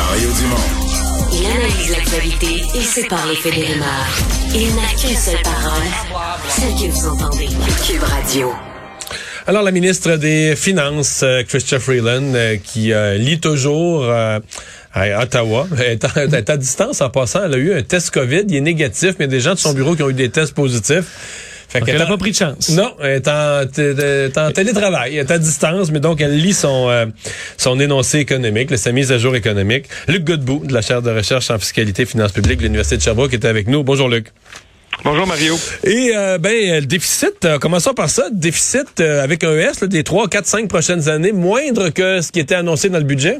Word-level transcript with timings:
Mario 0.00 0.30
Dumont. 0.32 0.56
Il 1.30 1.46
analyse 1.46 1.90
l'actualité 1.90 2.62
et 2.74 2.80
sépare 2.80 3.26
les 3.26 3.36
faits 3.36 3.54
des 3.54 3.64
rumeurs. 3.64 4.18
Il 4.54 4.74
n'a 4.74 4.88
qu'une 4.98 5.16
seule 5.16 5.42
parole, 5.42 6.32
celle 6.48 6.72
que 6.72 6.90
vous 6.90 7.06
entendez. 7.06 7.48
Cube 7.86 8.02
Radio. 8.02 8.50
Alors, 9.46 9.62
la 9.62 9.70
ministre 9.72 10.16
des 10.16 10.56
Finances, 10.56 11.20
euh, 11.22 11.42
Chrystia 11.42 11.78
Freeland, 11.78 12.34
euh, 12.34 12.56
qui 12.56 12.94
euh, 12.94 13.18
lit 13.18 13.40
toujours 13.40 14.04
euh, 14.04 14.38
à 14.94 15.22
Ottawa, 15.22 15.68
elle 15.78 15.80
est, 15.92 16.04
à, 16.04 16.10
elle 16.16 16.34
est 16.34 16.48
à 16.48 16.56
distance 16.56 17.02
en 17.02 17.10
passant, 17.10 17.44
elle 17.44 17.54
a 17.54 17.58
eu 17.58 17.74
un 17.74 17.82
test 17.82 18.10
COVID, 18.10 18.44
il 18.48 18.56
est 18.56 18.60
négatif, 18.62 19.16
mais 19.18 19.26
il 19.26 19.30
y 19.30 19.34
a 19.34 19.36
des 19.36 19.40
gens 19.40 19.54
de 19.54 19.58
son 19.58 19.74
bureau 19.74 19.96
qui 19.96 20.02
ont 20.02 20.10
eu 20.10 20.14
des 20.14 20.30
tests 20.30 20.54
positifs. 20.54 21.49
Fait 21.70 21.80
qu'elle 21.82 21.98
n'a 21.98 22.06
pas 22.06 22.16
pris 22.16 22.32
de 22.32 22.36
chance. 22.36 22.68
Non, 22.70 22.94
elle 23.00 23.16
est 23.16 23.28
en, 23.28 23.64
t- 23.66 23.80
elle 23.82 24.00
est 24.00 24.36
en 24.38 24.50
télétravail, 24.50 25.14
elle 25.16 25.26
est 25.26 25.30
à 25.30 25.38
distance, 25.38 25.90
mais 25.92 26.00
donc 26.00 26.20
elle 26.20 26.36
lit 26.36 26.52
son 26.52 26.88
euh, 26.90 27.06
son 27.56 27.78
énoncé 27.78 28.18
économique, 28.18 28.76
sa 28.76 28.90
mise 28.92 29.12
à 29.12 29.18
jour 29.18 29.36
économique. 29.36 29.86
Luc 30.08 30.24
Godbout, 30.24 30.66
de 30.66 30.74
la 30.74 30.82
chaire 30.82 31.00
de 31.00 31.10
recherche 31.10 31.48
en 31.50 31.58
fiscalité 31.58 32.02
et 32.02 32.06
finances 32.06 32.32
publiques 32.32 32.58
de 32.58 32.64
l'Université 32.64 32.96
de 32.96 33.02
Sherbrooke, 33.02 33.32
est 33.34 33.44
avec 33.44 33.68
nous. 33.68 33.84
Bonjour 33.84 34.08
Luc. 34.08 34.26
Bonjour 35.04 35.26
Mario. 35.26 35.56
Et 35.84 36.12
euh, 36.14 36.38
ben 36.38 36.80
le 36.80 36.86
déficit, 36.86 37.44
euh, 37.44 37.58
commençons 37.58 37.94
par 37.94 38.10
ça, 38.10 38.24
déficit 38.32 39.00
euh, 39.00 39.22
avec 39.22 39.44
un 39.44 39.56
S 39.56 39.80
là, 39.80 39.86
des 39.86 40.02
3, 40.04 40.28
4, 40.28 40.46
5 40.46 40.68
prochaines 40.68 41.08
années, 41.08 41.32
moindre 41.32 41.88
que 41.90 42.20
ce 42.20 42.32
qui 42.32 42.40
était 42.40 42.56
annoncé 42.56 42.90
dans 42.90 42.98
le 42.98 43.04
budget? 43.04 43.38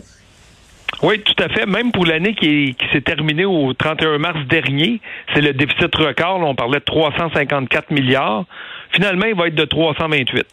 Oui, 1.03 1.21
tout 1.21 1.43
à 1.43 1.49
fait. 1.49 1.67
Même 1.67 1.93
pour 1.93 2.05
l'année 2.05 2.35
qui, 2.35 2.47
est- 2.47 2.73
qui 2.75 2.87
s'est 2.93 3.01
terminée 3.01 3.45
au 3.47 3.73
31 3.73 4.19
mars 4.19 4.39
dernier, 4.48 5.01
c'est 5.35 5.41
le 5.41 5.53
déficit 5.55 5.95
record. 5.97 6.39
Là, 6.41 6.47
on 6.47 6.55
parlait 6.55 6.79
de 6.81 6.85
354 6.85 7.91
milliards. 7.91 8.45
Finalement, 8.93 9.25
il 9.27 9.34
va 9.34 9.47
être 9.47 9.55
de 9.55 9.65
328. 9.65 10.47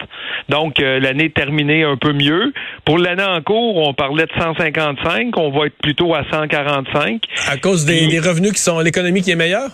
Donc, 0.48 0.80
euh, 0.80 1.00
l'année 1.00 1.30
terminée 1.32 1.84
un 1.84 1.98
peu 1.98 2.14
mieux. 2.14 2.54
Pour 2.86 2.98
l'année 3.00 3.24
en 3.24 3.42
cours, 3.42 3.78
on 3.78 3.94
parlait 3.94 4.26
de 4.26 4.32
155. 4.40 5.36
On 5.38 5.50
va 5.50 5.66
être 5.66 5.78
plutôt 5.82 6.14
à 6.14 6.24
145. 6.32 7.24
À 7.50 7.58
cause 7.58 7.86
des, 7.86 8.08
des 8.08 8.20
revenus 8.20 8.54
qui 8.54 8.60
sont 8.62 8.80
l'économie 8.80 9.22
qui 9.24 9.32
est 9.32 9.36
meilleure? 9.36 9.72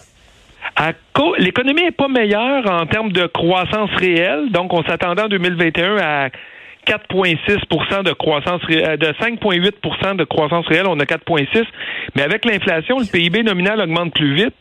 L'économie 1.37 1.83
n'est 1.83 1.91
pas 1.91 2.07
meilleure 2.07 2.69
en 2.71 2.85
termes 2.85 3.11
de 3.11 3.25
croissance 3.27 3.89
réelle. 3.97 4.49
Donc, 4.51 4.73
on 4.73 4.83
s'attendait 4.83 5.21
en 5.23 5.27
2021 5.27 5.97
à 5.97 6.29
4,6 6.87 8.03
de 8.03 8.13
croissance 8.13 8.61
euh, 8.69 8.97
de 8.97 9.07
5,8 9.07 10.15
de 10.17 10.23
croissance 10.25 10.65
réelle. 10.67 10.87
On 10.87 10.99
a 10.99 11.05
4,6 11.05 11.63
Mais 12.15 12.21
avec 12.23 12.45
l'inflation, 12.45 12.99
le 12.99 13.05
PIB 13.05 13.43
nominal 13.43 13.79
augmente 13.81 14.13
plus 14.13 14.35
vite. 14.35 14.53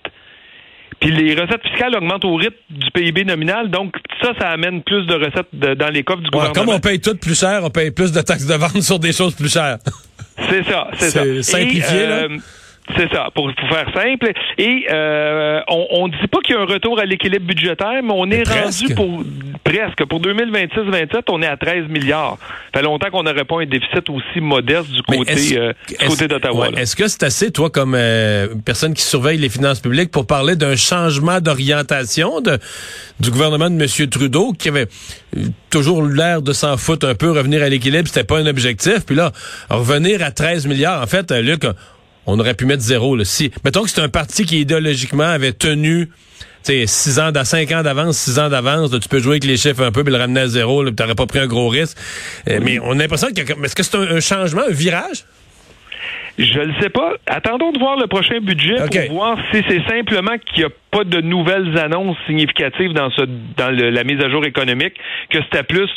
Puis 1.00 1.10
les 1.10 1.34
recettes 1.34 1.62
fiscales 1.66 1.96
augmentent 1.96 2.24
au 2.24 2.36
rythme 2.36 2.54
du 2.70 2.90
PIB 2.92 3.24
nominal. 3.24 3.70
Donc, 3.70 3.96
ça, 4.22 4.32
ça 4.38 4.50
amène 4.50 4.82
plus 4.82 5.04
de 5.06 5.14
recettes 5.14 5.48
de- 5.52 5.74
dans 5.74 5.88
les 5.88 6.04
coffres 6.04 6.20
du 6.20 6.26
Ouais, 6.26 6.30
gouvernement. 6.46 6.54
comme 6.66 6.74
on 6.76 6.78
paye 6.80 7.00
tout 7.00 7.16
plus 7.16 7.38
cher, 7.38 7.60
on 7.64 7.70
paye 7.70 7.90
plus 7.90 8.12
de 8.12 8.20
taxes 8.20 8.46
de 8.46 8.54
vente 8.54 8.80
sur 8.82 9.00
des 9.00 9.12
choses 9.12 9.34
plus 9.34 9.52
chères. 9.52 9.78
C'est 10.48 10.62
ça, 10.64 10.88
c'est 10.98 11.10
ça. 11.10 11.22
C'est 11.24 11.42
simplifié, 11.42 12.02
Et, 12.02 12.06
là. 12.06 12.26
C'est 12.96 13.10
ça, 13.12 13.28
pour, 13.34 13.50
pour 13.54 13.68
faire 13.68 13.86
simple. 13.94 14.32
Et 14.58 14.86
euh, 14.90 15.60
on 15.68 16.08
ne 16.08 16.12
dit 16.12 16.26
pas 16.26 16.38
qu'il 16.40 16.56
y 16.56 16.58
a 16.58 16.62
un 16.62 16.66
retour 16.66 16.98
à 16.98 17.04
l'équilibre 17.04 17.46
budgétaire, 17.46 18.02
mais 18.02 18.12
on 18.12 18.28
est 18.30 18.42
presque. 18.42 18.82
rendu 18.82 18.94
pour 18.94 19.22
presque. 19.64 20.04
Pour 20.06 20.20
2026-27, 20.20 21.22
on 21.30 21.40
est 21.42 21.46
à 21.46 21.56
13 21.56 21.86
milliards. 21.88 22.38
Ça 22.74 22.80
fait 22.80 22.82
longtemps 22.84 23.08
qu'on 23.10 23.22
n'aurait 23.22 23.44
pas 23.44 23.60
un 23.60 23.66
déficit 23.66 24.10
aussi 24.10 24.40
modeste 24.40 24.90
du 24.90 25.00
côté, 25.02 25.30
est-ce- 25.32 25.54
euh, 25.54 25.72
du 25.88 25.94
côté 26.08 26.26
d'Ottawa. 26.28 26.70
ouais. 26.70 26.82
Est-ce 26.82 26.96
que 26.96 27.06
c'est 27.06 27.22
assez, 27.22 27.52
toi, 27.52 27.70
comme 27.70 27.94
euh, 27.96 28.48
personne 28.64 28.94
qui 28.94 29.02
surveille 29.04 29.38
les 29.38 29.48
finances 29.48 29.78
publiques, 29.80 30.10
pour 30.10 30.26
parler 30.26 30.56
d'un 30.56 30.74
changement 30.76 31.40
d'orientation 31.40 32.40
de, 32.40 32.58
du 33.20 33.30
gouvernement 33.30 33.70
de 33.70 33.80
M. 33.80 34.08
Trudeau, 34.10 34.52
qui 34.52 34.68
avait 34.68 34.88
toujours 35.70 36.02
l'air 36.02 36.42
de 36.42 36.52
s'en 36.52 36.76
foutre 36.76 37.06
un 37.06 37.14
peu, 37.14 37.30
revenir 37.30 37.62
à 37.62 37.68
l'équilibre, 37.68 38.08
c'était 38.08 38.24
pas 38.24 38.38
un 38.38 38.46
objectif. 38.46 39.06
Puis 39.06 39.14
là, 39.14 39.30
revenir 39.70 40.22
à 40.24 40.32
13 40.32 40.66
milliards, 40.66 41.00
en 41.00 41.06
fait, 41.06 41.30
Luc, 41.30 41.62
on 42.26 42.38
aurait 42.38 42.54
pu 42.54 42.66
mettre 42.66 42.82
zéro. 42.82 43.16
Là, 43.16 43.24
si, 43.24 43.50
mettons 43.64 43.82
que 43.82 43.90
c'est 43.90 44.00
un 44.00 44.08
parti 44.08 44.44
qui, 44.44 44.60
idéologiquement, 44.60 45.24
avait 45.24 45.52
tenu... 45.52 46.08
Tu 46.64 46.72
sais, 46.72 46.86
six 46.86 47.18
ans, 47.18 47.32
dans 47.32 47.44
cinq 47.44 47.72
ans 47.72 47.82
d'avance, 47.82 48.16
six 48.16 48.38
ans 48.38 48.48
d'avance, 48.48 48.90
tu 48.92 49.08
peux 49.08 49.18
jouer 49.18 49.32
avec 49.32 49.44
les 49.44 49.56
chiffres 49.56 49.82
un 49.82 49.90
peu, 49.90 50.04
puis 50.04 50.12
le 50.12 50.18
ramener 50.20 50.42
à 50.42 50.46
zéro, 50.46 50.84
là, 50.84 50.90
puis 50.90 50.96
t'aurais 50.96 51.16
pas 51.16 51.26
pris 51.26 51.40
un 51.40 51.48
gros 51.48 51.68
risque. 51.68 51.98
Euh, 52.48 52.60
Mais 52.62 52.78
on 52.78 52.92
a 52.92 52.94
l'impression 53.02 53.28
y 53.30 53.44
comme- 53.44 53.64
Est-ce 53.64 53.74
que 53.74 53.82
c'est 53.82 53.96
un, 53.96 54.02
un 54.16 54.20
changement, 54.20 54.62
un 54.68 54.72
virage? 54.72 55.24
Je 56.38 56.60
ne 56.60 56.72
sais 56.80 56.88
pas. 56.88 57.14
Attendons 57.26 57.72
de 57.72 57.78
voir 57.80 57.96
le 57.98 58.06
prochain 58.06 58.38
budget 58.40 58.76
pour 59.08 59.16
voir 59.16 59.38
si 59.52 59.60
c'est 59.68 59.82
simplement 59.88 60.38
qu'il 60.38 60.60
n'y 60.60 60.64
a 60.64 60.68
pas 60.92 61.04
de 61.04 61.20
nouvelles 61.22 61.76
annonces 61.78 62.16
significatives 62.26 62.92
dans 62.92 63.10
ce 63.10 63.22
dans 63.56 63.70
le- 63.70 63.90
la 63.90 64.04
mise 64.04 64.20
à 64.22 64.28
jour 64.30 64.44
économique, 64.44 64.94
que 65.30 65.38
c'était 65.42 65.62
plus 65.64 65.88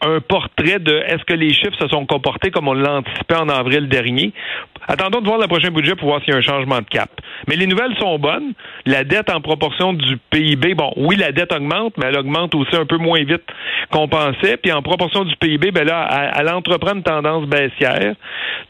un 0.00 0.20
portrait 0.20 0.78
de 0.78 0.94
est-ce 1.08 1.24
que 1.24 1.34
les 1.34 1.52
chiffres 1.52 1.76
se 1.78 1.88
sont 1.88 2.06
comportés 2.06 2.50
comme 2.50 2.68
on 2.68 2.74
l'anticipait 2.74 3.36
en 3.36 3.48
avril 3.48 3.88
dernier. 3.88 4.32
Attendons 4.88 5.20
de 5.20 5.26
voir 5.26 5.38
le 5.38 5.48
prochain 5.48 5.70
budget 5.70 5.96
pour 5.96 6.08
voir 6.08 6.20
s'il 6.22 6.30
y 6.32 6.34
a 6.34 6.38
un 6.38 6.42
changement 6.42 6.78
de 6.78 6.84
cap. 6.88 7.10
Mais 7.48 7.56
les 7.56 7.66
nouvelles 7.66 7.96
sont 7.98 8.18
bonnes. 8.20 8.52
La 8.84 9.02
dette 9.02 9.30
en 9.30 9.40
proportion 9.40 9.92
du 9.94 10.16
PIB, 10.30 10.74
bon, 10.74 10.92
oui, 10.96 11.16
la 11.16 11.32
dette 11.32 11.52
augmente, 11.52 11.94
mais 11.98 12.06
elle 12.06 12.16
augmente 12.18 12.54
aussi 12.54 12.76
un 12.76 12.86
peu 12.86 12.98
moins 12.98 13.24
vite 13.24 13.42
qu'on 13.90 14.06
pensait. 14.06 14.56
Puis 14.58 14.70
en 14.70 14.82
proportion 14.82 15.24
du 15.24 15.34
PIB, 15.36 15.72
ben 15.72 15.84
là, 15.84 16.30
elle, 16.38 16.48
entreprend 16.50 16.94
une 16.94 17.02
tendance 17.02 17.46
baissière 17.46 18.14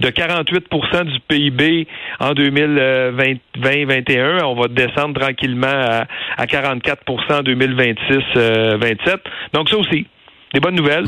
de 0.00 0.08
48% 0.08 1.04
du 1.04 1.20
PIB 1.28 1.86
en 2.20 2.32
2020-2021. 2.32 4.42
On 4.44 4.54
va 4.54 4.68
descendre 4.68 5.20
tranquillement 5.20 5.65
à, 5.66 6.06
à 6.36 6.46
44 6.46 7.02
en 7.30 7.42
2026-27. 7.42 9.16
Donc 9.52 9.68
ça 9.68 9.76
aussi, 9.76 10.06
des 10.54 10.60
bonnes 10.60 10.74
nouvelles 10.76 11.06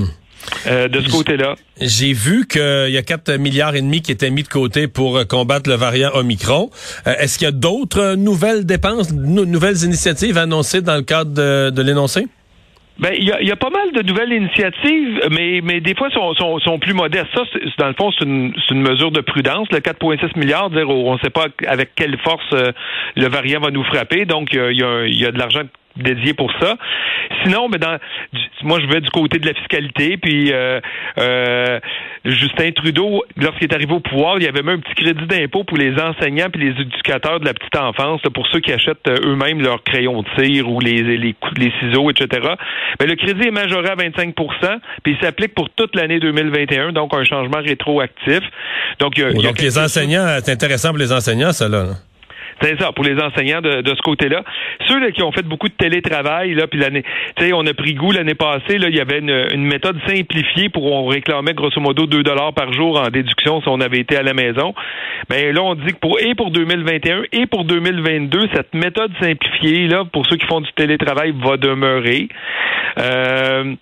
euh, 0.66 0.88
de 0.88 1.00
ce 1.00 1.10
côté-là. 1.10 1.54
J'ai 1.80 2.12
vu 2.12 2.46
qu'il 2.46 2.90
y 2.90 2.96
a 2.96 3.02
4 3.02 3.36
milliards 3.36 3.74
et 3.74 3.80
demi 3.82 4.02
qui 4.02 4.12
étaient 4.12 4.30
mis 4.30 4.42
de 4.42 4.48
côté 4.48 4.88
pour 4.88 5.16
euh, 5.18 5.24
combattre 5.24 5.68
le 5.68 5.76
variant 5.76 6.10
Omicron. 6.14 6.70
Euh, 7.06 7.14
Est-ce 7.18 7.38
qu'il 7.38 7.46
y 7.46 7.48
a 7.48 7.52
d'autres 7.52 8.14
nouvelles 8.14 8.64
dépenses, 8.64 9.12
nou- 9.12 9.44
nouvelles 9.44 9.82
initiatives 9.84 10.38
annoncées 10.38 10.80
dans 10.80 10.96
le 10.96 11.02
cadre 11.02 11.32
de, 11.32 11.70
de 11.70 11.82
l'énoncé? 11.82 12.26
Ben, 12.98 13.12
il 13.16 13.24
y 13.24 13.32
a, 13.32 13.40
y 13.40 13.50
a 13.52 13.56
pas 13.56 13.70
mal 13.70 13.92
de 13.92 14.02
nouvelles 14.02 14.32
initiatives, 14.32 15.20
mais, 15.30 15.60
mais 15.62 15.80
des 15.80 15.94
fois 15.94 16.10
sont, 16.10 16.34
sont, 16.34 16.58
sont 16.58 16.78
plus 16.80 16.94
modestes. 16.94 17.28
Ça, 17.32 17.42
c'est- 17.52 17.60
dans 17.78 17.86
le 17.86 17.94
fond, 17.94 18.10
c'est 18.10 18.24
une, 18.24 18.52
c'est 18.66 18.74
une 18.74 18.82
mesure 18.82 19.12
de 19.12 19.20
prudence. 19.20 19.68
Le 19.70 19.78
4,6 19.78 20.36
milliards, 20.36 20.70
dire 20.70 20.88
oh, 20.90 21.04
on 21.06 21.14
ne 21.14 21.18
sait 21.20 21.30
pas 21.30 21.46
avec 21.68 21.94
quelle 21.94 22.18
force 22.18 22.44
euh, 22.52 22.72
le 23.14 23.28
variant 23.28 23.60
va 23.60 23.70
nous 23.70 23.84
frapper. 23.84 24.24
Donc, 24.24 24.52
il 24.52 24.56
y 24.56 24.60
a, 24.60 24.72
y 24.72 24.82
a 24.82 25.06
y 25.06 25.24
a 25.26 25.30
de 25.30 25.38
l'argent 25.38 25.62
dédié 26.02 26.34
pour 26.34 26.50
ça. 26.60 26.76
Sinon, 27.44 27.68
mais 27.68 27.78
dans, 27.78 27.96
du- 28.32 28.40
moi, 28.62 28.78
je 28.80 28.86
vais 28.86 29.00
du 29.00 29.10
côté 29.10 29.38
de 29.38 29.46
la 29.46 29.54
fiscalité. 29.54 30.16
Puis, 30.16 30.52
euh, 30.52 30.80
euh, 31.18 31.78
Justin 32.24 32.70
Trudeau, 32.72 33.24
lorsqu'il 33.36 33.68
est 33.70 33.74
arrivé 33.74 33.92
au 33.92 34.00
pouvoir, 34.00 34.36
il 34.38 34.44
y 34.44 34.48
avait 34.48 34.62
même 34.62 34.76
un 34.78 34.80
petit 34.80 34.94
crédit 34.94 35.26
d'impôt 35.26 35.64
pour 35.64 35.76
les 35.78 35.92
enseignants 36.00 36.48
puis 36.52 36.62
les 36.72 36.80
éducateurs 36.82 37.40
de 37.40 37.44
la 37.44 37.54
petite 37.54 37.76
enfance, 37.76 38.20
là, 38.24 38.30
pour 38.30 38.46
ceux 38.48 38.60
qui 38.60 38.72
achètent 38.72 39.06
euh, 39.08 39.18
eux-mêmes 39.24 39.60
leurs 39.62 39.82
crayons 39.82 40.22
de 40.22 40.28
cire 40.38 40.68
ou 40.70 40.80
les, 40.80 41.02
les, 41.02 41.34
les 41.56 41.72
ciseaux, 41.80 42.10
etc. 42.10 42.48
Mais 43.00 43.06
le 43.06 43.14
crédit 43.14 43.48
est 43.48 43.52
majoré 43.52 43.88
à 43.88 43.94
25% 43.96 44.34
puis 45.02 45.12
il 45.12 45.18
s'applique 45.24 45.54
pour 45.54 45.70
toute 45.70 45.94
l'année 45.96 46.18
2021, 46.20 46.92
donc 46.92 47.14
un 47.14 47.24
changement 47.24 47.58
rétroactif. 47.64 48.40
Donc, 48.98 49.16
il 49.16 49.20
y 49.22 49.24
a- 49.24 49.30
il 49.30 49.36
y 49.36 49.46
a 49.46 49.48
Donc 49.50 49.60
les 49.60 49.78
enseignants, 49.78 50.26
c'est 50.42 50.52
intéressant 50.52 50.88
pour 50.90 50.98
les 50.98 51.12
enseignants, 51.12 51.52
ça 51.52 51.68
là. 51.68 51.84
C'est 52.60 52.80
ça, 52.80 52.92
pour 52.92 53.04
les 53.04 53.20
enseignants 53.20 53.60
de, 53.60 53.82
de 53.82 53.94
ce 53.94 54.02
côté-là. 54.02 54.42
Ceux 54.86 54.98
là, 54.98 55.10
qui 55.10 55.22
ont 55.22 55.32
fait 55.32 55.42
beaucoup 55.42 55.68
de 55.68 55.74
télétravail, 55.74 56.54
là, 56.54 56.66
puis 56.66 56.78
l'année, 56.78 57.04
tu 57.36 57.46
sais, 57.46 57.52
on 57.52 57.66
a 57.66 57.74
pris 57.74 57.94
goût 57.94 58.12
l'année 58.12 58.34
passée, 58.34 58.78
là, 58.78 58.88
il 58.88 58.96
y 58.96 59.00
avait 59.00 59.18
une, 59.18 59.46
une 59.52 59.64
méthode 59.64 59.98
simplifiée 60.06 60.68
pour 60.68 60.92
on 60.92 61.06
réclamait 61.06 61.54
grosso 61.54 61.80
modo 61.80 62.06
2 62.06 62.22
dollars 62.22 62.52
par 62.52 62.72
jour 62.72 63.00
en 63.00 63.08
déduction 63.08 63.60
si 63.60 63.68
on 63.68 63.80
avait 63.80 63.98
été 63.98 64.16
à 64.16 64.22
la 64.22 64.34
maison. 64.34 64.74
Mais 65.30 65.52
là, 65.52 65.62
on 65.62 65.74
dit 65.74 65.92
que 65.92 65.98
pour 65.98 66.18
et 66.20 66.34
pour 66.34 66.50
2021 66.50 67.22
et 67.32 67.46
pour 67.46 67.64
2022, 67.64 68.48
cette 68.54 68.74
méthode 68.74 69.12
simplifiée 69.20 69.88
là, 69.88 70.04
pour 70.04 70.26
ceux 70.26 70.36
qui 70.36 70.46
font 70.46 70.60
du 70.60 70.72
télétravail, 70.72 71.34
va 71.36 71.56
demeurer. 71.56 72.28
Euh, 72.98 73.74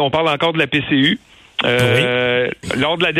on 0.00 0.10
parle 0.10 0.28
encore 0.28 0.52
de 0.52 0.58
la 0.58 0.66
PCU. 0.66 1.18
Euh, 1.64 2.48
lors, 2.76 2.96
de 2.96 3.02
la 3.02 3.12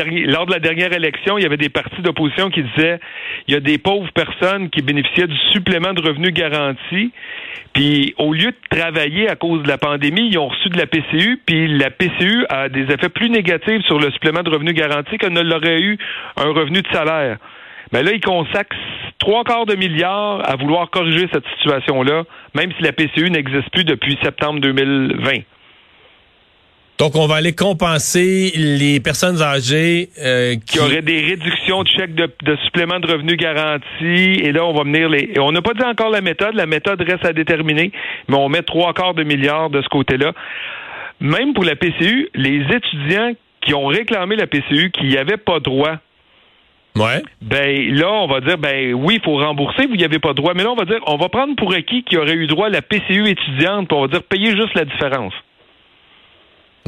dernière, 0.60 0.93
élection, 0.93 1.38
il 1.38 1.43
y 1.43 1.47
avait 1.47 1.56
des 1.56 1.69
partis 1.69 2.02
d'opposition 2.02 2.50
qui 2.50 2.62
disaient 2.62 3.00
il 3.49 3.55
y 3.55 3.56
a 3.56 3.61
des 3.61 3.79
pauvres 3.79 4.11
personnes 4.12 4.70
qui 4.70 4.81
bénéficiaient 4.82 5.26
du 5.26 5.38
supplément 5.52 5.93
de 5.93 6.00
revenus 6.00 6.32
garanti. 6.32 7.11
Puis 7.73 8.14
au 8.17 8.32
lieu 8.32 8.52
de 8.52 8.76
travailler 8.79 9.29
à 9.29 9.37
cause 9.37 9.62
de 9.62 9.69
la 9.69 9.79
pandémie, 9.79 10.29
ils 10.31 10.38
ont 10.38 10.49
reçu 10.49 10.69
de 10.69 10.79
la 10.79 10.87
PCU, 10.87 11.40
puis 11.44 11.67
la 11.67 11.90
PCU 11.90 12.46
a 12.49 12.69
des 12.69 12.82
effets 12.82 13.08
plus 13.08 13.29
négatifs 13.29 13.82
sur 13.87 13.99
le 13.99 14.11
supplément 14.12 14.43
de 14.43 14.50
revenus 14.50 14.75
garanti 14.75 15.19
que 15.19 15.26
ne 15.26 15.41
l'aurait 15.41 15.81
eu 15.81 15.99
un 16.37 16.50
revenu 16.52 16.82
de 16.82 16.88
salaire. 16.93 17.38
Mais 17.93 18.02
là, 18.02 18.12
ils 18.12 18.20
consacrent 18.20 18.76
trois 19.19 19.44
quarts 19.44 19.67
de 19.67 19.75
milliard 19.75 20.49
à 20.49 20.56
vouloir 20.56 20.91
corriger 20.91 21.29
cette 21.32 21.46
situation-là, 21.58 22.25
même 22.55 22.70
si 22.76 22.82
la 22.82 22.93
PCU 22.93 23.31
n'existe 23.31 23.70
plus 23.70 23.84
depuis 23.84 24.19
septembre 24.23 24.61
2020. 24.61 25.43
Donc 26.99 27.15
on 27.15 27.29
va 27.29 27.37
aller 27.37 27.55
compenser 27.55 28.50
les 28.56 28.99
personnes 28.99 29.41
âgées 29.41 30.09
euh, 30.19 30.55
qui 30.55 30.79
qui 30.79 30.81
aurait 30.81 31.00
des 31.00 31.21
réductions 31.21 31.85
de 31.85 31.89
chèques 31.89 32.17
de, 32.17 32.29
de 32.43 32.56
supplément 32.65 32.99
de 32.99 33.06
revenus 33.06 33.37
garantis. 33.37 34.41
Et 34.43 34.50
là, 34.50 34.65
on 34.65 34.73
va 34.73 34.83
venir 34.83 35.09
les. 35.09 35.39
On 35.39 35.53
n'a 35.53 35.62
pas 35.62 35.75
dit 35.75 35.85
encore 35.85 36.11
la 36.11 36.21
méthode. 36.21 36.55
La 36.55 36.67
méthode 36.67 37.00
reste 37.00 37.25
à 37.25 37.33
déterminer, 37.33 37.93
mais 38.29 38.37
on 38.37 38.49
met 38.49 38.62
trois 38.62 38.93
quarts 38.95 39.15
de 39.15 39.23
milliards 39.23 39.71
de 39.71 39.81
ce 39.81 39.89
côté-là. 39.89 40.33
Même 41.21 41.55
pour 41.55 41.65
la 41.65 41.77
PCU, 41.77 42.29
les 42.35 42.62
étudiants 42.75 43.33
qui 43.61 43.75
ont 43.75 43.87
réclamé 43.87 44.35
la 44.35 44.49
PCU, 44.49 44.91
qui 44.91 45.06
n'y 45.06 45.17
avaient 45.17 45.37
pas 45.37 45.61
droit, 45.61 45.99
Ouais. 46.97 47.23
Ben 47.43 47.94
là, 47.94 48.11
on 48.11 48.27
va 48.27 48.41
dire, 48.41 48.59
ben 48.59 48.93
oui, 48.94 49.17
il 49.17 49.23
faut 49.23 49.37
rembourser, 49.37 49.87
vous 49.87 49.94
n'y 49.94 50.03
avez 50.03 50.19
pas 50.19 50.33
droit. 50.33 50.53
Mais 50.55 50.65
là, 50.65 50.73
on 50.73 50.75
va 50.75 50.85
dire, 50.85 50.99
on 51.06 51.17
va 51.17 51.29
prendre 51.29 51.55
pour 51.55 51.73
acquis 51.73 52.03
qui 52.03 52.17
aurait 52.17 52.35
eu 52.35 52.49
droit 52.49 52.67
à 52.67 52.71
la 52.71 52.83
PCU 52.83 53.29
étudiante, 53.29 53.87
puis 53.87 53.97
on 53.97 54.01
va 54.01 54.09
dire, 54.09 54.23
payer 54.25 54.56
juste 54.56 54.75
la 54.75 54.85
différence. 54.85 55.33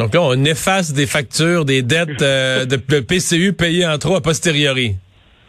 Donc 0.01 0.15
là, 0.15 0.23
on 0.23 0.45
efface 0.47 0.95
des 0.95 1.07
factures, 1.07 1.67
des 1.67 1.83
dettes 1.83 2.23
euh, 2.23 2.65
de, 2.65 2.77
PCU 2.77 3.53
payées 3.53 3.87
en 3.87 3.99
trop 3.99 4.17
a 4.17 4.23
posteriori. 4.23 4.95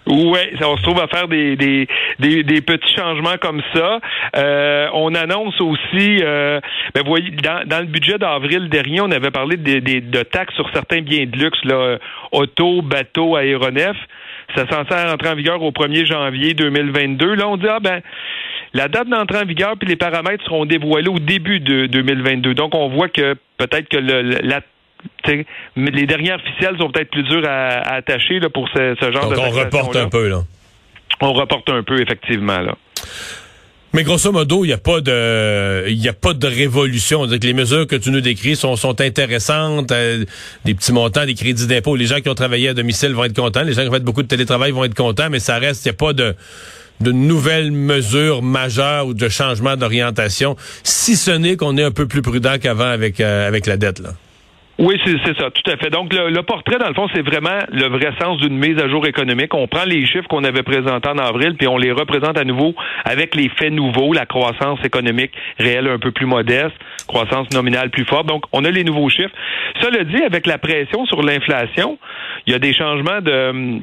Oui, 0.08 0.40
on 0.62 0.76
se 0.76 0.82
trouve 0.82 1.00
à 1.00 1.08
faire 1.08 1.30
des, 1.30 1.56
des, 1.56 1.88
des, 2.20 2.44
des 2.44 2.60
petits 2.60 2.94
changements 2.94 3.38
comme 3.42 3.62
ça. 3.74 4.00
Euh, 4.36 4.90
on 4.94 5.16
annonce 5.16 5.62
aussi, 5.62 6.20
euh, 6.22 6.60
ben 6.94 7.04
voyez, 7.06 7.32
dans, 7.32 7.66
dans 7.66 7.80
le 7.80 7.86
budget 7.86 8.18
d'avril 8.18 8.68
dernier, 8.68 9.00
on 9.00 9.12
avait 9.12 9.32
parlé 9.32 9.56
de, 9.56 9.80
de, 9.80 10.00
de, 10.00 10.24
taxes 10.24 10.56
sur 10.56 10.70
certains 10.74 11.00
biens 11.00 11.26
de 11.28 11.38
luxe, 11.38 11.64
là, 11.64 11.98
auto, 12.34 12.82
bateau, 12.82 13.38
aéronefs. 13.38 13.96
Ça 14.54 14.66
censé 14.68 14.94
rentrer 14.94 15.30
en 15.30 15.36
vigueur 15.36 15.62
au 15.62 15.72
1er 15.72 16.06
janvier 16.06 16.56
2022. 16.56 17.36
Là, 17.36 17.48
on 17.48 17.56
dit, 17.56 17.68
ah 17.70 17.80
ben, 17.80 18.02
la 18.74 18.88
date 18.88 19.10
d'entrée 19.10 19.40
en 19.40 19.46
vigueur 19.46 19.76
puis 19.78 19.88
les 19.88 19.96
paramètres 19.96 20.44
seront 20.46 20.66
dévoilés 20.66 21.10
au 21.10 21.20
début 21.20 21.60
de 21.60 21.88
2022. 21.88 22.54
Donc, 22.54 22.74
on 22.76 22.90
voit 22.90 23.10
que 23.10 23.36
peut-être 23.58 23.90
que 23.90 23.98
le, 23.98 24.22
la 24.22 24.62
les 25.76 26.06
dernières 26.06 26.36
officielles 26.36 26.78
sont 26.78 26.92
peut-être 26.92 27.10
plus 27.10 27.24
dures 27.24 27.48
à, 27.48 27.96
attacher 27.96 28.40
là, 28.40 28.50
pour 28.50 28.68
ce, 28.70 28.96
ce 29.00 29.12
genre 29.12 29.30
Donc 29.30 29.34
de 29.34 29.40
on 29.40 29.50
reporte 29.50 29.96
un 29.96 30.10
peu, 30.10 30.30
là. 30.30 30.44
On 31.22 31.34
reporte 31.34 31.70
un 31.70 31.82
peu, 31.84 32.00
effectivement, 32.02 32.60
là. 32.60 32.76
Mais 33.94 34.04
grosso 34.04 34.32
modo, 34.32 34.64
il 34.64 34.68
n'y 34.68 34.74
a 34.74 34.78
pas 34.78 35.02
de, 35.02 35.86
il 35.90 36.02
y 36.02 36.08
a 36.08 36.14
pas 36.14 36.34
de 36.34 36.48
révolution. 36.48 37.28
Que 37.28 37.36
les 37.36 37.54
mesures 37.54 37.88
que 37.88 37.98
tu 37.98 38.10
nous 38.10 38.22
décris 38.22 38.56
sont, 38.56 38.78
sont 38.78 39.02
intéressantes. 39.02 39.92
Euh, 39.92 40.24
des 40.64 40.74
petits 40.74 40.94
montants, 40.94 41.26
des 41.26 41.34
crédits 41.34 41.68
d'impôt. 41.68 41.98
Les 41.98 42.06
gens 42.06 42.22
qui 42.22 42.30
ont 42.30 42.36
travaillé 42.36 42.70
à 42.70 42.74
domicile 42.74 43.12
vont 43.14 43.26
être 43.26 43.36
contents. 43.36 43.64
Les 43.64 43.74
gens 43.74 43.82
qui 43.82 43.90
ont 43.90 43.94
fait 43.94 44.04
beaucoup 44.04 44.24
de 44.24 44.30
télétravail 44.30 44.72
vont 44.72 44.86
être 44.86 44.96
contents. 44.96 45.30
Mais 45.30 45.40
ça 45.40 45.58
reste, 45.58 45.86
il 45.86 45.90
n'y 45.90 45.96
a 45.96 45.98
pas 45.98 46.14
de, 46.14 46.36
de 47.00 47.12
nouvelles 47.12 47.72
mesures 47.72 48.42
majeures 48.42 49.08
ou 49.08 49.14
de 49.14 49.30
changements 49.30 49.76
d'orientation. 49.76 50.56
Si 50.84 51.16
ce 51.16 51.32
n'est 51.32 51.56
qu'on 51.56 51.78
est 51.78 51.84
un 51.84 51.92
peu 51.92 52.08
plus 52.08 52.22
prudent 52.22 52.56
qu'avant 52.62 52.92
avec, 52.92 53.20
euh, 53.20 53.50
la 53.66 53.78
dette. 53.78 54.02
Oui, 54.80 55.00
c'est 55.06 55.38
ça, 55.38 55.52
tout 55.52 55.70
à 55.70 55.78
fait. 55.78 55.92
Donc, 55.92 56.12
le, 56.12 56.32
le 56.32 56.42
portrait, 56.42 56.80
dans 56.80 56.88
le 56.88 56.96
fond, 56.96 57.08
c'est 57.14 57.22
vraiment 57.22 57.60
le 57.72 57.88
vrai 57.88 58.12
sens 58.20 58.40
d'une 58.40 58.58
mise 58.58 58.80
à 58.80 58.90
jour 58.90 59.06
économique. 59.06 59.54
On 59.54 59.68
prend 59.68 59.84
les 59.86 60.08
chiffres 60.08 60.28
qu'on 60.28 60.44
avait 60.44 60.64
présentés 60.64 61.08
en 61.08 61.20
avril, 61.20 61.56
puis 61.56 61.68
on 61.68 61.78
les 61.78 61.92
représente 61.92 62.36
à 62.36 62.44
nouveau 62.44 62.74
avec 63.06 63.36
les 63.36 63.50
faits 63.50 63.72
nouveaux, 63.72 64.12
la 64.12 64.26
croissance 64.26 64.80
économique 64.84 65.34
réelle 65.60 65.88
un 65.88 66.00
peu 66.00 66.12
plus 66.12 66.26
modeste, 66.26 66.74
croissance 67.08 67.48
nominale 67.54 67.92
plus 67.92 68.06
forte. 68.06 68.26
Donc, 68.26 68.46
on 68.54 68.66
a 68.66 68.72
les 68.72 68.84
nouveaux 68.84 69.10
chiffres. 69.10 69.36
Cela 69.82 70.04
dit, 70.04 70.24
avec 70.24 70.48
la 70.48 70.58
pression 70.58 71.06
sur 71.06 71.22
l'inflation, 71.22 72.00
il 72.48 72.54
y 72.54 72.56
a 72.56 72.60
des 72.60 72.74
changements 72.74 73.22
de 73.22 73.82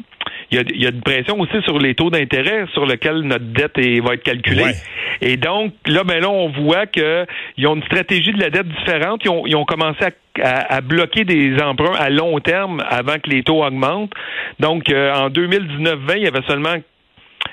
il 0.50 0.56
y, 0.56 0.60
a, 0.60 0.64
il 0.74 0.82
y 0.82 0.86
a 0.86 0.90
une 0.90 1.02
pression 1.02 1.38
aussi 1.40 1.60
sur 1.62 1.78
les 1.78 1.94
taux 1.94 2.10
d'intérêt 2.10 2.64
sur 2.72 2.86
lesquels 2.86 3.20
notre 3.20 3.44
dette 3.44 3.76
est, 3.78 4.00
va 4.00 4.14
être 4.14 4.22
calculée. 4.22 4.64
Ouais. 4.64 4.74
Et 5.20 5.36
donc, 5.36 5.72
là, 5.86 6.04
ben 6.04 6.20
là, 6.20 6.30
on 6.30 6.48
voit 6.48 6.86
qu'ils 6.86 7.66
ont 7.66 7.76
une 7.76 7.82
stratégie 7.84 8.32
de 8.32 8.40
la 8.40 8.50
dette 8.50 8.68
différente. 8.68 9.20
Ils 9.24 9.30
ont, 9.30 9.46
ils 9.46 9.56
ont 9.56 9.64
commencé 9.64 10.04
à 10.04 10.10
à, 10.42 10.76
à, 10.76 10.80
bloquer 10.80 11.24
des 11.24 11.60
emprunts 11.60 11.96
à 11.98 12.10
long 12.10 12.38
terme 12.40 12.82
avant 12.88 13.18
que 13.18 13.30
les 13.30 13.42
taux 13.42 13.64
augmentent. 13.64 14.12
Donc, 14.60 14.90
euh, 14.90 15.12
en 15.12 15.30
2019-20, 15.30 15.98
il 16.16 16.22
y 16.22 16.26
avait 16.26 16.46
seulement 16.46 16.76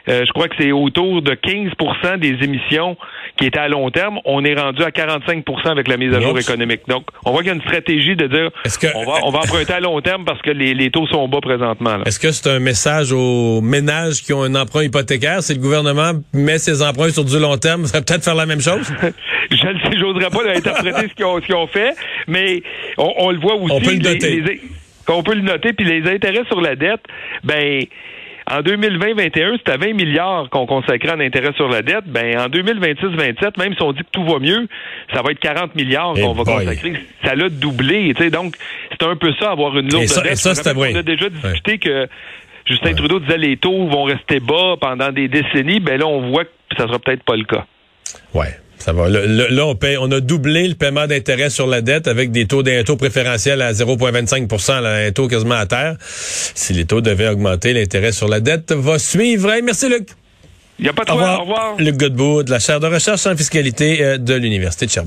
euh, 0.09 0.23
je 0.25 0.31
crois 0.31 0.47
que 0.47 0.55
c'est 0.59 0.71
autour 0.71 1.21
de 1.21 1.31
15% 1.33 2.17
des 2.19 2.43
émissions 2.43 2.97
qui 3.37 3.45
étaient 3.47 3.59
à 3.59 3.67
long 3.67 3.89
terme. 3.91 4.19
On 4.25 4.43
est 4.45 4.53
rendu 4.55 4.83
à 4.83 4.89
45% 4.89 5.67
avec 5.69 5.87
la 5.87 5.97
mise 5.97 6.13
à 6.13 6.19
jour 6.21 6.33
Oups. 6.33 6.47
économique. 6.47 6.81
Donc, 6.87 7.05
on 7.25 7.31
voit 7.31 7.41
qu'il 7.41 7.47
y 7.47 7.51
a 7.51 7.55
une 7.55 7.61
stratégie 7.61 8.15
de 8.15 8.27
dire 8.27 8.49
que- 8.79 8.95
on, 8.95 9.03
va, 9.05 9.19
on 9.23 9.31
va 9.31 9.39
emprunter 9.39 9.73
à 9.73 9.79
long 9.79 9.99
terme 10.01 10.25
parce 10.25 10.41
que 10.41 10.51
les, 10.51 10.73
les 10.73 10.91
taux 10.91 11.07
sont 11.07 11.27
bas 11.27 11.41
présentement. 11.41 12.03
Est-ce 12.05 12.19
que 12.19 12.31
c'est 12.31 12.49
un 12.49 12.59
message 12.59 13.11
aux 13.11 13.61
ménages 13.61 14.21
qui 14.21 14.33
ont 14.33 14.43
un 14.43 14.55
emprunt 14.55 14.83
hypothécaire? 14.83 15.41
Si 15.43 15.53
le 15.53 15.59
gouvernement 15.61 16.11
met 16.33 16.57
ses 16.59 16.81
emprunts 16.81 17.09
sur 17.11 17.25
du 17.25 17.39
long 17.39 17.57
terme, 17.57 17.85
ça 17.85 17.97
va 17.99 18.03
peut-être 18.03 18.23
faire 18.23 18.35
la 18.35 18.45
même 18.45 18.61
chose? 18.61 18.91
Je 19.51 19.67
ne 19.67 19.79
sais, 19.79 19.97
j'oserais 19.99 20.29
pas 20.31 20.49
interpréter 20.55 21.07
ce 21.09 21.13
qu'ils 21.13 21.55
ont, 21.55 21.67
fait, 21.67 21.93
mais 22.27 22.63
on, 22.97 23.13
on 23.17 23.31
le 23.31 23.39
voit 23.39 23.55
aussi. 23.55 23.71
On 23.73 23.79
peut 23.79 23.91
le 23.91 23.97
les- 23.99 24.13
noter. 24.13 24.41
les- 24.41 24.61
on 25.07 25.21
peut 25.21 25.35
le 25.35 25.41
noter, 25.41 25.71
puis 25.73 25.85
les 25.85 26.09
intérêts 26.11 26.45
sur 26.47 26.61
la 26.61 26.75
dette, 26.75 27.01
ben. 27.43 27.83
En 28.51 28.59
2020-21, 28.61 29.57
c'était 29.57 29.77
20 29.77 29.93
milliards 29.93 30.49
qu'on 30.51 30.67
consacrait 30.67 31.11
en 31.13 31.19
intérêts 31.19 31.53
sur 31.55 31.67
la 31.67 31.81
dette. 31.81 32.05
Ben, 32.05 32.37
en 32.37 32.47
2026-27, 32.47 33.57
même 33.57 33.73
si 33.73 33.81
on 33.81 33.91
dit 33.91 34.01
que 34.03 34.09
tout 34.11 34.23
va 34.23 34.37
mieux, 34.39 34.67
ça 35.13 35.21
va 35.23 35.31
être 35.31 35.39
40 35.39 35.73
milliards 35.75 36.13
Eh 36.15 36.21
qu'on 36.21 36.33
va 36.33 36.43
boy. 36.43 36.65
consacrer. 36.65 36.93
Ça 37.23 37.33
l'a 37.33 37.49
doublé, 37.49 38.13
tu 38.15 38.23
sais. 38.23 38.29
Donc, 38.29 38.55
c'est 38.91 39.03
un 39.03 39.15
peu 39.15 39.33
ça, 39.39 39.51
avoir 39.51 39.75
une 39.77 39.89
lourde 39.91 40.03
Et 40.03 40.07
ça- 40.07 40.21
et 40.21 40.29
dette. 40.29 40.37
ça, 40.37 40.73
qu'on 40.73 40.81
a 40.83 41.01
déjà 41.01 41.29
discuté 41.29 41.79
que 41.79 42.07
Justin 42.67 42.93
Trudeau 42.93 43.19
disait 43.19 43.37
les 43.39 43.57
taux 43.57 43.87
vont 43.87 44.03
rester 44.03 44.39
bas 44.39 44.75
pendant 44.79 45.11
des 45.11 45.27
décennies. 45.27 45.79
Ben 45.79 45.99
là, 45.99 46.05
on 46.05 46.29
voit 46.29 46.45
que 46.45 46.51
ça 46.77 46.85
sera 46.87 46.99
peut-être 46.99 47.23
pas 47.23 47.35
le 47.35 47.45
cas. 47.45 47.65
Ouais. 48.35 48.57
Ça 48.79 48.93
va. 48.93 49.09
Le- 49.09 49.25
le- 49.25 49.47
là, 49.47 49.65
on 49.65 49.75
paye, 49.75 49.97
on 49.97 50.11
a 50.11 50.19
doublé 50.19 50.67
le 50.67 50.75
paiement 50.75 51.07
d'intérêt 51.07 51.49
sur 51.49 51.65
la 51.67 51.81
dette 51.81 52.07
avec 52.07 52.31
des 52.31 52.45
taux 52.45 52.61
d'un 52.63 52.83
taux 52.83 52.97
préférentiel 52.97 53.61
à 53.61 53.71
0,25 53.73 54.81
là, 54.81 55.07
un 55.07 55.11
taux 55.11 55.27
quasiment 55.27 55.55
à 55.55 55.65
terre. 55.65 55.95
Si 56.07 56.73
les 56.73 56.85
taux 56.85 57.01
devaient 57.01 57.29
augmenter, 57.29 57.73
l'intérêt 57.73 58.11
sur 58.11 58.27
la 58.27 58.39
dette 58.39 58.71
va 58.73 58.99
suivre. 58.99 59.51
Hey, 59.51 59.61
merci, 59.63 59.89
Luc. 59.89 60.09
Il 60.77 60.83
n'y 60.83 60.89
a 60.89 60.93
pas 60.93 61.05
de 61.05 61.11
Au. 61.11 61.37
Au 61.37 61.41
revoir. 61.41 61.75
Luc 61.79 61.95
Godbout, 61.95 62.43
de 62.43 62.51
la 62.51 62.59
chaire 62.59 62.79
de 62.81 62.87
recherche 62.87 63.25
en 63.27 63.35
fiscalité 63.37 64.03
euh, 64.03 64.17
de 64.17 64.33
l'Université 64.33 64.85
de 64.85 64.91
Sherbrooke. 64.91 65.03